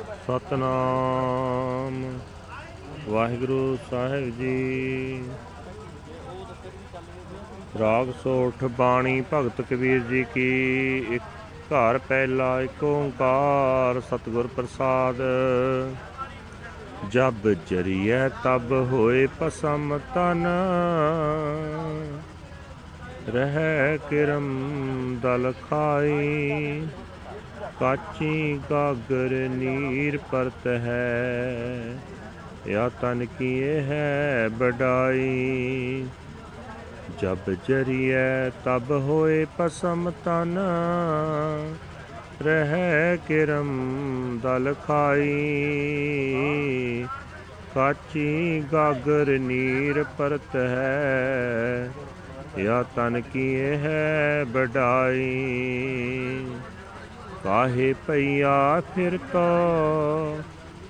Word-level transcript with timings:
ਸਤਨਾਮ। 0.00 2.18
ਵਾਹਿਗੁਰੂ 3.08 3.78
ਸਾਹਿਬ 3.90 4.38
ਜੀ। 4.38 5.24
ਰਾਗ 7.80 8.06
ਸੋਠ 8.22 8.64
ਬਾਣੀ 8.64 9.24
ਭਗਤ 9.32 9.60
ਕਬੀਰ 9.60 10.00
ਜੀ 10.00 10.26
ਕੀ। 10.34 10.98
ਇੱਕ 10.98 11.22
ਘਰ 11.72 11.98
ਪਹਿਲਾ, 11.98 12.60
ਇੱਕ 12.60 12.84
ਓੰਕਾਰ 12.84 14.00
ਸਤਿਗੁਰ 14.00 14.46
ਪ੍ਰਸਾਦ। 14.46 15.16
ਜਬ 17.10 17.52
ਜਰੀਐ 17.52 18.28
ਤਬ 18.28 18.72
ਹੋਏ 18.72 19.26
ਪਸਮ 19.26 19.98
ਤਨ। 20.14 20.46
ਰਹਿ 23.28 23.98
ਕਿਰਮ 24.10 24.70
ਦਲ 25.22 25.52
ਖਾਈ। 25.70 26.86
ਕਾਚੀ 27.80 28.60
ਗਾਗਰ 28.70 29.48
ਨੀਰ 29.48 30.18
ਪਰਤ 30.30 30.66
ਹੈ। 30.66 31.98
ਯਾ 32.66 32.88
ਤਨ 32.88 33.26
ਕੀ 33.38 33.58
ਇਹ 33.58 33.82
ਹੈ 33.82 34.48
ਬਡਾਈ। 34.52 36.06
ਜਬ 37.20 37.50
ਜਰੀਐ 37.68 38.50
ਤਬ 38.64 38.90
ਹੋਏ 38.90 39.46
ਪਸਮ 39.58 40.10
ਤਨ। 40.24 40.58
ਰਹਿ 42.42 43.16
ਕਿਰਮ 43.28 43.70
ਦਲ 44.42 44.74
ਖਾਈ। 44.86 45.30
ਕਾਚੀ 47.74 48.62
ਗਾਗਰ 48.72 49.38
ਨੀਰ 49.38 50.04
ਪਰਤ 50.18 50.56
ਹੈ। 50.56 51.90
ਯਾ 52.58 52.82
ਤਨ 52.96 53.20
ਕੀ 53.20 53.52
ਇਹ 53.54 53.78
ਹੈ 53.78 54.44
ਬਡਾਈ। 54.48 55.22
ਕਾਹੇ 57.44 57.94
ਪਈਆ 58.06 58.82
ਫਿਰ 58.94 59.16
ਕੋ 59.32 60.42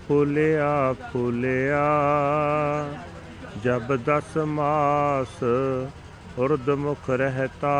ਫੁਲਿਆ 0.08 0.94
ਫੁਲਿਆ। 1.12 1.86
ਜਬ 3.64 3.96
ਦਸ 3.96 4.36
ਮਾਸ 4.36 5.42
ਉਰਦ 6.38 6.70
ਮੁਖ 6.70 7.10
ਰਹਤਾ, 7.10 7.74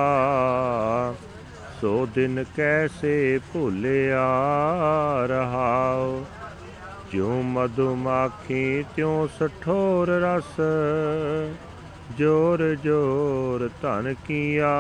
ਸੋ 1.81 2.09
ਦਿਨ 2.15 2.45
ਕੈਸੇ 2.57 3.41
ਭੁਲਿਆ 3.53 4.27
ਰਹਾਉ? 5.27 6.25
ਜਿਉ 7.13 7.43
ਮਧੁਮਾਖੀ, 7.43 8.85
ਤਿਉ 8.97 9.27
ਸਠੋਰ 9.41 10.09
ਰਸ 10.09 10.61
ਜੋਰ 12.19 12.75
ਜੋਰ 12.75 13.71
ਧਨ 13.83 14.15
ਕੀਆ। 14.27 14.73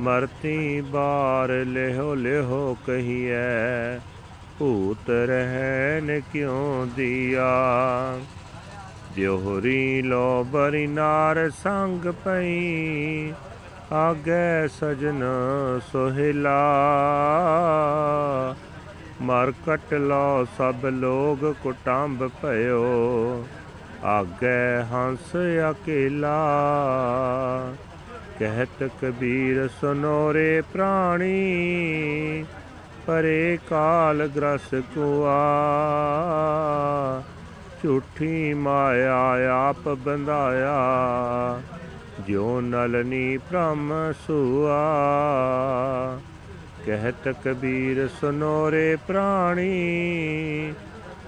ਮਰਤੀ 0.00 0.80
ਬਾਰ 0.80 1.50
ਲਿਹੋ 1.66 2.14
ਲਿਹੋ 2.14 2.76
ਕਹੀਐ, 2.86 3.98
ਭੂਤ 4.58 5.10
ਰਹਿਨ 5.10 6.20
ਕਿਉ 6.32 6.86
ਦਿਆ? 6.96 8.18
ਦਿਉਹਰੀ 9.14 10.02
ਲੋ 10.02 10.44
ਬਰੀ 10.44 10.86
ਨਾਰ 10.86 11.50
ਸੰਗ 11.50 12.06
ਪਈ, 12.24 13.32
ਆਗੇ 13.92 14.68
ਸਜਨ 14.68 15.22
ਸੋਹਿਲਾ। 15.92 16.56
ਮਰ 19.22 19.52
ਕਟ 19.66 19.94
ਲੋ 19.94 20.46
ਸਭ 20.58 20.86
ਲੋਗ 20.86 21.52
ਕੁਟੰਬ 21.62 22.28
ਭਇਓ, 22.42 23.44
ਆਗੇ 24.04 24.82
ਹੰਸ 24.92 25.36
ਅਕੇਲਾ। 25.70 26.36
ਕਹਿਤ 28.40 28.90
ਕਬੀਰ 29.02 29.68
ਸੁਨੋਰੇ 29.80 30.62
ਪ੍ਰਾਣੀ, 30.72 32.44
ਪਰੇ 33.06 33.58
ਕਾਲ 33.70 34.28
ਗ੍ਰਸ 34.36 34.74
ਕੁਆ। 34.74 35.34
ਝੂਠੀ 37.82 38.54
ਮਾਇਆ 38.54 39.16
ਆਪ 39.68 39.88
ਬੰਧਾਇਆ, 39.88 40.78
ਜਿਉ 42.26 42.60
ਨਲਨੀ 42.60 43.36
ਭ੍ਰਮ 43.38 43.92
ਸੁਆ। 44.26 44.80
ਕਹਿਤ 46.86 47.28
ਕਬੀਰ 47.44 48.08
ਸੁਨੋਰੇ 48.20 48.96
ਪ੍ਰਾਣੀ, 49.08 50.74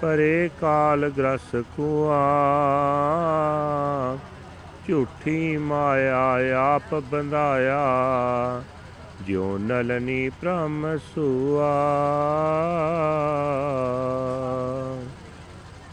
ਪਰੇ 0.01 0.51
ਕਾਲ 0.61 1.11
ਗ੍ਰਸ 1.19 1.55
ਕੁਆ। 1.77 2.23
ਝੂਠੀ 4.89 5.57
ਮਾਇਆ 5.57 6.37
ਆਪ 6.75 6.95
ਬੰਧਾਇਆ। 6.95 7.83
ਜਿਉ 9.23 9.59
ਨਲਨੀ 9.59 10.29
ਭ੍ਰਮ 10.29 10.99
ਸੁਆ। 10.99 11.73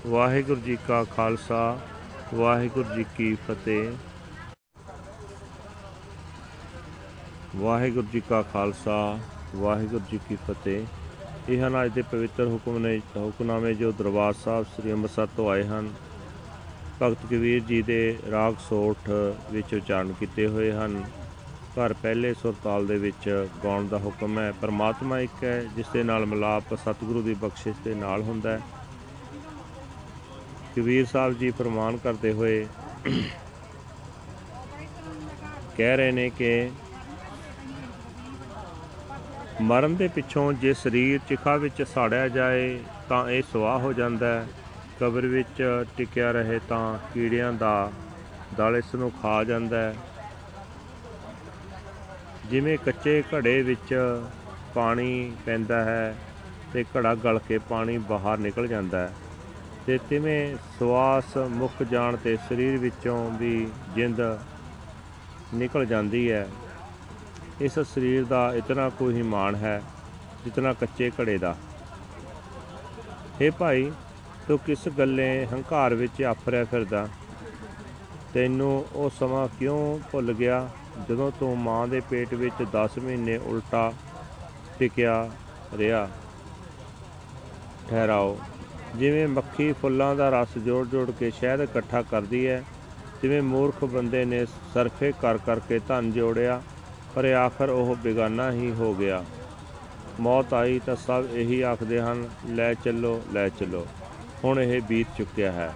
ਵਾਹਿਗੁਰੂ 0.08 0.62
ਜੀ 0.62 0.78
ਕਾ 0.88 1.04
ਖਾਲਸਾ, 1.04 1.80
ਵਾਹਿਗੁਰੂ 2.36 2.96
ਜੀ 2.96 3.06
ਕੀ 3.18 3.36
ਫਤਿਹ। 3.36 3.92
ਵਾਹਿਗੁਰੂ 7.56 8.08
ਜੀ 8.14 8.20
ਕਾ 8.20 8.42
ਖਾਲਸਾ, 8.42 9.20
ਵਾਹਿਗੁਰੂ 9.56 10.04
ਜੀ 10.12 10.20
ਕੀ 10.30 10.36
ਫਤਿਹ। 10.36 10.86
ਇਹ 11.50 11.68
ਹਨ 11.68 11.86
ਅੱਜ 11.86 11.92
ਦੇ 11.92 12.02
ਪਵਿੱਤਰ 12.02 12.48
ਹੁਕਮ 12.48 12.78
ਨੇ 12.78 13.02
ਹੁਕਮਨਾਮੇ 13.18 13.74
ਜੋ 13.74 13.92
ਦਰਬਾਰ 13.92 14.34
ਸਾਹਿਬ 14.34 14.66
ਸ੍ਰੀ 14.66 14.92
ਅੰਮ੍ਰਿਤਸਰ 14.92 15.28
ਤੋਂ 15.38 15.50
ਆਏ 15.50 15.64
ਹਨ। 15.64 15.90
ਭਗਤ 17.02 17.18
ਕਬੀਰ 17.26 17.60
ਜੀ 17.60 17.82
ਦੇ 17.82 18.18
ਰਾਗ 18.32 18.56
ਸੋਠ 18.60 19.10
ਵਿੱਚ 19.52 19.74
ਉਚਾਰਨ 19.74 20.14
ਕੀਤੇ 20.20 20.48
ਹੋਏ 20.48 20.72
ਹਨ। 20.72 21.04
ਘਰ 21.76 21.94
ਪਹਿਲੇ 21.94 22.34
ਸੁਰਤਾਲ 22.34 22.88
ਦੇ 22.88 22.98
ਵਿੱਚ 22.98 23.48
ਗਾਉਣ 23.64 23.88
ਦਾ 23.88 23.98
ਹੁਕਮ 23.98 24.40
ਹੈ। 24.40 24.52
ਪਰਮਾਤਮਾ 24.62 25.20
ਇੱਕ 25.20 25.44
ਹੈ, 25.44 25.64
ਜਿਸ 25.76 25.88
ਦੇ 25.94 26.04
ਨਾਲ 26.04 26.26
ਮਿਲਾਪ 26.26 26.74
ਸਤਿਗੁਰੂ 26.76 27.22
ਦੀ 27.22 27.34
ਬਖਸ਼ਿਸ਼ 27.34 27.78
ਦੇ 27.86 27.96
ਨਾਲ 27.96 28.22
ਹੁੰਦਾ 28.22 28.52
ਹੈ। 28.52 28.62
ਕਬੀਰ 30.76 31.06
ਸਾਹਿਬ 31.06 31.38
ਜੀ 31.40 31.52
ਫਰਮਾਨ 31.52 31.98
ਕਰਦੇ 31.98 32.32
ਹੋਏ 32.34 32.68
ਕਹਿ 35.78 35.98
ਰਹੇ 35.98 36.12
ਨੇ 36.12 36.30
ਕਿ 36.30 36.70
ਮਰਨ 39.62 39.96
ਦੇ 39.96 40.08
ਪਿੱਛੋਂ 40.08 40.52
ਜੇ 40.54 40.74
ਸਰੀਰ 40.74 41.20
ਚਿਖਾ 41.30 41.56
ਵਿੱਚ 41.56 41.81
ਸਾੜਿਆ 41.84 42.28
ਜਾਏ 42.30 42.80
ਤਾਂ 43.10 43.30
ਇਹ 43.30 43.44
ਸੁਆਹ 43.52 43.80
ਹੋ 43.80 43.94
ਜਾਂਦਾ 43.94 44.28
ਹੈ। 44.28 44.48
ਕਬਰ 45.00 45.26
ਵਿੱਚ 45.28 45.62
ਟਿਕਿਆ 45.98 46.32
ਰਹੇ 46.32 46.60
ਤਾਂ 46.70 46.98
ਕੀੜਿਆਂ 47.14 47.52
ਦਾ 47.54 47.92
ਦਲ 48.58 48.76
ਇਸ 48.78 48.96
ਨੂੰ 48.96 49.12
ਖਾ 49.12 49.44
ਜਾਂਦਾ 49.44 49.78
ਹੈ। 49.78 49.96
ਜਿਵੇਂ 52.50 52.78
ਕੱਚੇ 52.78 53.24
ਘੜੇ 53.34 53.62
ਵਿੱਚ 53.62 53.94
ਪਾਣੀ 54.76 55.32
ਪੈਂਦਾ 55.46 55.84
ਹੈ 55.84 56.16
ਤੇ 56.74 56.84
ਘੜਾ 56.96 57.16
ਗਲ 57.16 57.40
ਕੇ 57.40 57.58
ਪਾਣੀ 57.58 57.98
ਬਾਹਰ 57.98 58.38
ਨਿਕਲ 58.38 58.68
ਜਾਂਦਾ 58.68 59.00
ਹੈ। 59.00 59.14
ਤੇ 59.88 59.98
ਤਿਵੇਂ 60.10 60.56
ਸਵਾਸ 60.80 61.38
ਮੁੱਕ 61.38 61.84
ਜਾਣ 61.84 62.16
ਤੇ 62.16 62.38
ਸਰੀਰ 62.50 62.78
ਵਿੱਚੋਂ 62.78 63.31
ਵੀ 63.31 63.70
ਜਿੰਦ 63.96 64.22
ਨਿਕਲ 65.54 65.86
ਜਾਂਦੀ 65.86 66.31
ਹੈ। 66.31 66.48
ਇਸ 67.62 67.80
ਸਰੀਰ 67.80 68.26
ਦਾ 68.26 68.54
ਇਤਨਾ 68.56 68.90
ਕੋਈ 68.90 69.14
ਹੀ 69.14 69.22
ਮਾਣ 69.22 69.56
ਹੈ 69.56 69.81
ਜਿਤਨਾ 70.46 70.74
ਕੱਚੇ 70.74 71.12
ਘੜੇ 71.22 71.38
ਦਾ। 71.38 71.56
हे 73.42 73.52
ਭਾਈ 73.60 73.92
ਤੂੰ 74.50 74.60
ਕਿਸ 74.60 74.90
ਗੱਲੇ 74.98 75.48
ਹੰਕਾਰ 75.54 75.94
ਵਿੱਚ 75.94 76.24
ਆਫਰਿਆ 76.24 76.64
ਫਿਰਦਾ? 76.64 77.08
ਤੈਨੂੰ 78.34 78.86
ਉਹ 78.94 79.10
ਸਮਾਂ 79.10 79.48
ਕਿਉਂ 79.60 80.00
ਭੁੱਲ 80.12 80.34
ਗਿਆ 80.34 80.70
ਜਦੋਂ 81.10 81.32
ਤੂੰ 81.40 81.58
ਮਾਂ 81.60 81.88
ਦੇ 81.88 82.00
ਪੇਟ 82.00 82.34
ਵਿੱਚ 82.34 82.64
10 82.64 83.00
ਮਹੀਨੇ 83.00 83.38
ਉਲਟਾ 83.38 83.94
ਟਿਕਿਆ 84.80 85.30
ਰਿਹਾ? 85.78 86.10
ਠਹਿਰਾਓ। 87.90 88.40
ਜਿਵੇਂ 88.96 89.28
ਮੱਖੀ 89.28 89.74
ਫੁੱਲਾਂ 89.74 90.16
ਦਾ 90.16 90.30
ਰਸ 90.30 90.58
ਜੋੜ-ਜੋੜ 90.58 91.12
ਕੇ 91.12 91.31
ਸ਼ਹਿਦ 91.31 91.62
ਇਕੱਠਾ 91.62 92.02
ਕਰਦੀ 92.02 92.48
ਹੈ 92.48 92.64
ਜਿਵੇਂ 93.22 93.42
ਮੂਰਖ 93.42 93.86
ਬੰਦੇ 93.86 94.26
ਨੇ 94.26 94.46
ਸਰਫੇ 94.46 95.14
ਕਰ 95.22 95.38
ਕਰਕੇ 95.38 95.80
ਧਨ 95.80 96.12
ਜੋੜਿਆ, 96.12 96.62
ਪਰ 97.16 97.26
ਆਖਰ 97.26 97.70
ਉਹ 97.70 97.96
ਬੇਗਾਨਾ 97.96 98.52
ਹੀ 98.52 98.72
ਹੋ 98.72 98.94
ਗਿਆ। 98.94 99.26
ਮੌਤ 100.20 100.54
ਆਈ 100.54 100.81
ਤਾਂ 100.86 100.96
ਸਭ 100.96 101.25
ਇਹੀ 101.34 101.62
ਆਖਦੇ 101.62 102.01
ਹਨ, 102.01 102.30
ਲੈ 102.50 102.74
ਚੱਲੋ 102.74 103.22
ਲੈ 103.34 103.50
ਚੱਲੋ। 103.50 103.88
ਹੁਣ 104.44 104.59
ਇਹ 104.59 104.81
ਬੀਤ 104.81 105.07
ਚੁੱਕਿਆ 105.18 105.51
ਹੈ। 105.51 105.74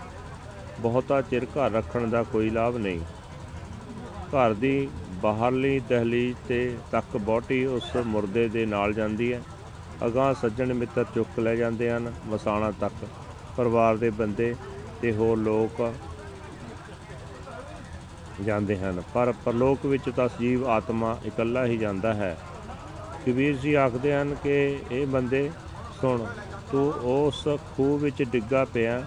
ਬਹੁਤਾ 0.80 1.22
ਚਿਰ 1.22 1.46
ਘਰ 1.46 1.72
ਰੱਖਣ 1.72 2.08
ਦਾ 2.08 2.24
ਕੋਈ 2.24 2.50
ਲਾਭ 2.50 2.78
ਨਹੀਂ। 2.78 3.00
ਘਰ 4.30 4.54
ਦੀ 4.54 4.90
ਬਾਹਰਲੀ 5.10 5.80
ਦਹਲੀਜ਼ 5.80 6.38
ਤੇ 6.48 6.78
ਤੱਕ 6.92 7.18
ਬੋਟੀ 7.18 7.66
ਉਸ 7.66 7.96
ਮੁਰਦੇ 7.96 8.48
ਦੇ 8.48 8.66
ਨਾਲ 8.66 8.94
ਜਾਂਦੀ 8.94 9.34
ਹੈ। 9.34 9.42
ਅਗਾਂਹ 10.06 10.34
ਸੱਜਣ 10.34 10.74
ਮਿੱਤਰ 10.74 11.06
ਚੁੱਕ 11.16 11.40
ਲੈ 11.40 11.56
ਜਾਂਦੇ 11.56 11.92
ਹਨ 11.92 12.14
ਮਸਾਣਾ 12.26 12.72
ਤੱਕ। 12.72 13.08
ਪਰਿਵਾਰ 13.58 13.98
ਦੇ 13.98 14.10
ਬੰਦੇ 14.10 14.56
ਤੇ 15.02 15.12
ਹੋਰ 15.12 15.38
ਲੋਕ 15.38 15.94
ਜਾਂਦੇ 18.42 18.78
ਹਨ। 18.80 19.04
ਪਰ 19.14 19.34
ਪਰਲੋਕ 19.46 19.86
ਵਿੱਚ 19.86 20.10
ਤਾਂ 20.16 20.30
ਜੀਵ 20.40 20.68
ਆਤਮਾ 20.68 21.18
ਇਕੱਲਾ 21.26 21.66
ਹੀ 21.66 21.78
ਜਾਂਦਾ 21.78 22.14
ਹੈ। 22.14 22.38
ਕਬੀਰ 23.26 23.56
ਜੀ 23.56 23.74
ਆਖਦੇ 23.74 24.14
ਹਨ 24.14 24.36
ਕਿ 24.44 24.80
ਇਹ 24.92 25.08
ਬੰਦੇ, 25.08 25.52
ਸੁਣ 26.02 26.26
ਤੂੰ 26.74 26.94
ਉਸ 26.94 27.48
ਖੂਹ 27.78 28.00
ਵਿੱਚ 28.00 28.24
ਡਿੱਗਾ 28.24 28.66
ਪਿਆ, 28.66 29.04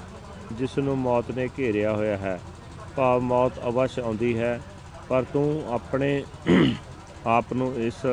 ਜਿਸ 0.53 0.79
ਨੂੰ 0.79 0.99
ਮੌਤ 0.99 1.31
ਨੇ 1.31 1.49
ਘੇਰਿਆ 1.59 1.93
ਹੋਇਆ 1.93 2.17
ਹੈ। 2.17 2.41
ਭਾਵ 2.97 3.21
ਮੌਤ 3.21 3.53
ਅਵਸ਼ 3.69 3.99
ਆਉਂਦੀ 3.99 4.39
ਹੈ, 4.39 4.61
ਪਰ 5.09 5.25
ਤੂੰ 5.33 5.75
ਆਪਣੇ 5.75 6.25
ਆਪ 7.27 7.53
ਨੂੰ 7.53 7.75
ਇਸ 7.75 8.07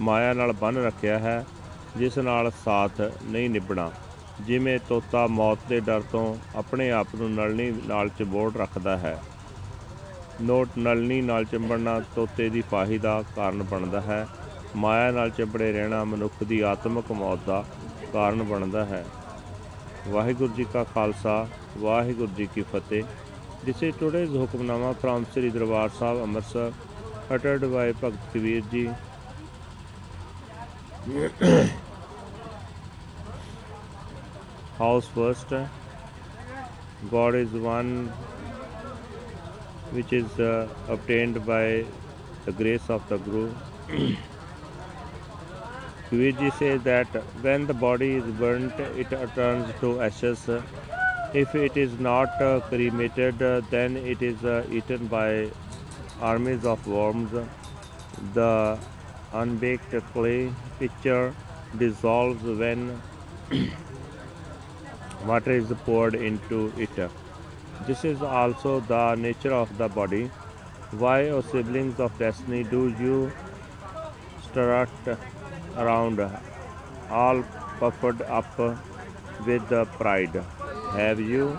ਮਾਇਆ 0.00 0.32
ਨਾਲ 0.32 0.52
ਬੰਨ 0.52 0.76
ਰੱਖਿਆ 0.76 1.18
ਹੈ, 1.18 1.44
ਜਿਸ 1.96 2.18
ਨਾਲ 2.18 2.50
ਸਾਥ 2.64 3.00
ਨਹੀਂ 3.24 3.50
ਨਿਭਣਾ। 3.50 3.90
ਜਿਵੇਂ 4.40 4.78
ਤੋਤਾ 4.88 5.26
ਮੌਤ 5.26 5.58
ਦੇ 5.68 5.80
ਡਰ 5.80 6.00
ਤੋਂ 6.00 6.36
ਆਪਣੇ 6.56 6.90
ਆਪ 6.90 7.08
ਨੂੰ 7.14 7.30
ਨਲਣੀ 7.30 7.70
ਨਾਲ 7.86 8.08
ਚਬੋੜ 8.08 8.56
ਰੱਖਦਾ 8.56 8.96
ਹੈ। 8.98 9.22
ਨੋਟ 10.42 10.68
ਨਲਣੀ 10.78 11.20
ਨਾਲ 11.20 11.44
ਚੰਬੜਨਾ 11.44 12.00
ਤੋਤੇ 12.00 12.48
ਦੀ 12.48 12.62
ਫਾਹੀ 12.70 12.98
ਦਾ 12.98 13.22
ਕਾਰਨ 13.36 13.62
ਬਣਦਾ 13.62 14.00
ਹੈ। 14.00 14.28
ਮਾਇਆ 14.76 15.10
ਨਾਲ 15.10 15.30
ਚੰਬੜੇ 15.30 15.72
ਰਹਿਣਾ 15.72 16.04
ਮਨੁੱਖ 16.04 16.44
ਦੀ 16.44 16.60
ਆਤਮਿਕ 16.60 17.12
ਮੌਤ 17.12 17.38
ਦਾ 17.46 17.64
ਕਾਰਨ 18.12 18.42
ਬਣਦਾ 18.42 18.84
ਹੈ 18.84 19.04
ਵਾਹਿਗੁਰੂ 20.08 20.54
ਜੀ 20.54 20.64
ਕਾ 20.72 20.84
ਖਾਲਸਾ 20.84 21.46
ਵਾਹਿਗੁਰੂ 21.78 22.30
ਜੀ 22.36 22.46
ਕੀ 22.54 22.62
Fateh 22.72 23.02
this 23.64 23.82
is 23.82 23.94
today's 24.00 24.36
Hukamnama 24.36 24.92
from 25.02 25.24
Sri 25.34 25.50
Darbar 25.50 25.90
Sahib 25.98 26.22
Amritsar 26.22 26.72
ਅਟਟਡ 27.34 27.64
by 27.64 27.92
Bhagat 28.02 28.32
Kabir 28.34 28.62
ji 28.72 28.88
house 34.78 35.08
first 35.14 35.50
god 37.10 37.34
is 37.34 37.52
one 37.64 37.90
which 39.92 40.12
is 40.12 40.38
uh, 40.40 40.68
obtained 40.88 41.40
by 41.46 41.84
the 42.46 42.52
grace 42.52 42.88
of 42.88 43.08
the 43.08 43.18
guru 43.18 43.44
Kabir 46.12 46.32
ji 46.38 46.50
says 46.56 46.82
that 46.82 47.06
when 47.44 47.66
the 47.66 47.72
body 47.72 48.16
is 48.16 48.24
burnt, 48.38 48.78
it 49.02 49.12
turns 49.34 49.68
to 49.80 50.02
ashes. 50.02 50.42
If 51.32 51.54
it 51.54 51.78
is 51.78 51.98
not 51.98 52.42
uh, 52.48 52.60
cremated, 52.68 53.40
uh, 53.40 53.62
then 53.70 53.96
it 53.96 54.20
is 54.20 54.44
uh, 54.44 54.62
eaten 54.70 55.06
by 55.06 55.48
armies 56.20 56.66
of 56.66 56.86
worms. 56.86 57.32
The 58.34 58.78
unbaked 59.32 59.94
clay 60.12 60.52
pitcher 60.78 61.34
dissolves 61.78 62.44
when 62.44 63.00
water 65.26 65.52
is 65.52 65.72
poured 65.86 66.14
into 66.14 66.74
it. 66.76 67.10
This 67.86 68.04
is 68.04 68.20
also 68.20 68.80
the 68.80 69.14
nature 69.14 69.54
of 69.54 69.78
the 69.78 69.88
body. 69.88 70.24
Why, 70.90 71.30
O 71.30 71.40
siblings 71.40 71.98
of 71.98 72.18
destiny, 72.18 72.64
do 72.64 72.88
you 73.00 73.32
strut 74.42 74.90
around, 75.76 76.20
all 77.10 77.42
puffed 77.80 78.20
up 78.22 78.58
with 79.46 79.68
pride. 79.98 80.42
Have 80.92 81.20
you 81.20 81.58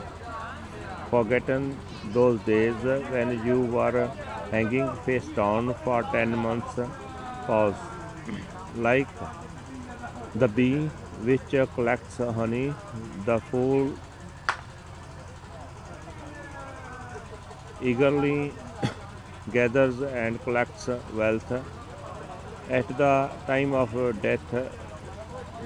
forgotten 1.10 1.78
those 2.12 2.40
days 2.42 2.76
when 3.12 3.46
you 3.46 3.62
were 3.62 4.10
hanging 4.52 4.92
face 5.06 5.28
down 5.36 5.74
for 5.84 6.04
ten 6.04 6.38
months? 6.38 6.80
Pause. 7.48 7.76
Like 8.76 9.08
the 10.36 10.48
bee 10.48 10.90
which 11.24 11.56
collects 11.76 12.18
honey, 12.18 12.74
the 13.26 13.40
fool 13.40 13.94
eagerly 17.82 18.52
gathers 19.52 20.02
and 20.02 20.42
collects 20.44 20.90
wealth. 21.14 21.52
At 22.74 22.88
the 22.98 23.30
time 23.46 23.72
of 23.76 23.92
death, 24.20 24.54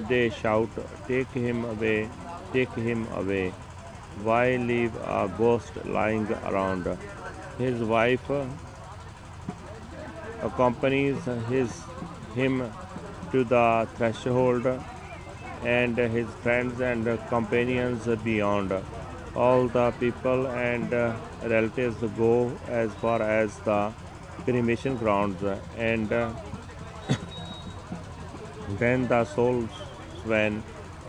they 0.08 0.28
shout, 0.28 0.68
Take 1.06 1.30
him 1.30 1.64
away, 1.64 2.10
take 2.52 2.74
him 2.74 3.06
away. 3.20 3.54
Why 4.22 4.56
leave 4.56 4.94
a 4.96 5.30
ghost 5.38 5.72
lying 5.86 6.30
around? 6.48 6.86
His 7.56 7.82
wife 7.82 8.28
accompanies 10.42 11.24
his, 11.48 11.82
him 12.34 12.70
to 13.32 13.42
the 13.42 13.88
threshold, 13.96 14.66
and 15.64 15.96
his 15.96 16.28
friends 16.42 16.78
and 16.80 17.18
companions 17.30 18.06
beyond. 18.22 18.74
All 19.34 19.66
the 19.68 19.92
people 19.92 20.46
and 20.48 20.92
relatives 21.42 21.96
go 22.18 22.52
as 22.68 22.92
far 22.96 23.22
as 23.22 23.56
the 23.60 23.94
cremation 24.44 24.98
grounds, 24.98 25.42
and 25.74 26.12
then 28.79 29.07
the 29.07 29.23
soul 29.25 29.67
swan 30.23 30.63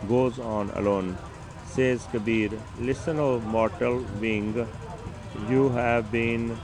goes 0.07 0.39
on 0.39 0.69
alone. 0.71 1.17
Says 1.65 2.07
Kabir, 2.11 2.51
Listen, 2.79 3.19
O 3.19 3.39
mortal 3.39 3.99
being, 4.21 4.67
you 5.49 5.69
have 5.69 6.11
been 6.11 6.57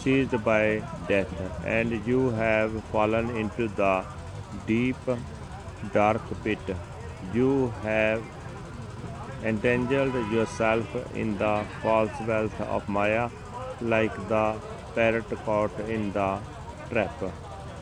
seized 0.00 0.44
by 0.44 0.82
death, 1.08 1.32
and 1.64 2.06
you 2.06 2.30
have 2.30 2.82
fallen 2.84 3.30
into 3.36 3.68
the 3.68 4.04
deep, 4.66 4.96
dark 5.92 6.22
pit. 6.42 6.58
You 7.32 7.72
have 7.82 8.22
entangled 9.44 10.14
yourself 10.32 10.86
in 11.14 11.36
the 11.38 11.64
false 11.82 12.10
wealth 12.26 12.60
of 12.60 12.88
Maya, 12.88 13.30
like 13.80 14.14
the 14.28 14.56
parrot 14.94 15.30
caught 15.44 15.78
in 15.88 16.12
the 16.12 16.30
trap. 16.90 17.24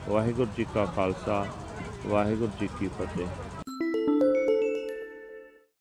Waheguru 0.08 0.50
ji 0.56 0.64
ਕਾ 0.74 0.84
ਖਾਲਸਾ 0.96 1.44
ਵਾਹਿਗੁਰੂ 2.07 2.51
ਜੀ 2.59 2.69
ਕੀ 2.79 2.87
ਫਤਿਹ। 2.87 3.48